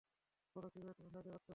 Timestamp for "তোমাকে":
0.93-1.11